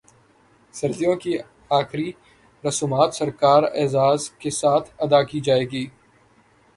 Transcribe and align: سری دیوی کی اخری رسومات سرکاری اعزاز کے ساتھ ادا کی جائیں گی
سری 0.73 0.93
دیوی 0.99 1.17
کی 1.23 1.33
اخری 1.71 2.09
رسومات 2.63 3.09
سرکاری 3.17 3.67
اعزاز 3.81 4.21
کے 4.41 4.49
ساتھ 4.61 4.87
ادا 5.03 5.21
کی 5.29 5.39
جائیں 5.39 5.65
گی 5.71 5.85